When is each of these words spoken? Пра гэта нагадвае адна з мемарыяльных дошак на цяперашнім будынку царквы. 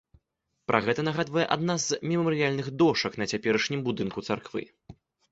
Пра 0.69 0.77
гэта 0.85 1.01
нагадвае 1.07 1.43
адна 1.55 1.75
з 1.83 1.97
мемарыяльных 2.11 2.67
дошак 2.83 3.19
на 3.23 3.27
цяперашнім 3.35 3.83
будынку 3.89 4.19
царквы. 4.29 4.63